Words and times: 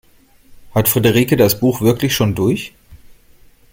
Hat 0.73 0.89
Friederike 0.89 1.37
das 1.37 1.59
Buch 1.59 1.81
wirklich 1.81 2.15
schon 2.15 2.33
durch? 2.33 2.73